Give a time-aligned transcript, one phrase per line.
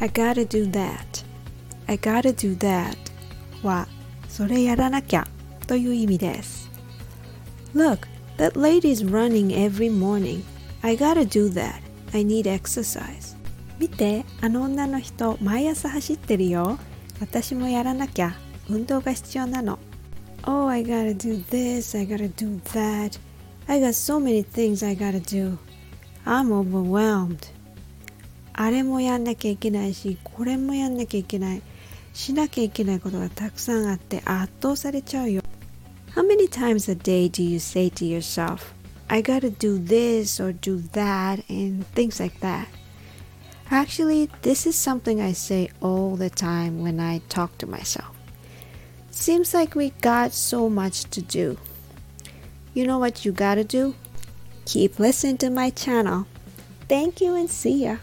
[0.00, 1.24] I gotta do that
[1.86, 2.96] I gotta do that
[3.62, 3.88] は
[4.28, 5.26] それやらなきゃ
[5.66, 6.70] という意味です
[7.74, 8.06] Look,
[8.38, 10.42] that lady's running every morning
[10.82, 11.80] I gotta do that
[12.12, 13.36] I need exercise
[13.78, 16.78] 見て、あの女の人毎朝走ってるよ
[17.20, 18.34] 私もやらなきゃ
[18.68, 19.78] 運動が必要なの
[20.44, 23.18] Oh, I gotta do this, I gotta do that
[23.66, 25.58] I got so many things I gotta do
[26.24, 27.48] I'm overwhelmed
[28.52, 31.62] あれもやんなきゃいけないしこれもやんなきゃいけない
[32.14, 35.42] しなきゃいけないことがたくさんあって圧倒されちゃうよ
[36.14, 38.74] How many times a day do you say to yourself
[39.08, 42.68] I gotta do this or do that and things like that
[43.70, 48.14] Actually, this is something I say all the time when I talk to myself.
[49.10, 51.58] Seems like we got so much to do.
[52.74, 53.96] You know what you gotta do?
[54.66, 56.26] Keep listening to my channel.
[56.88, 57.96] Thank you and see ya.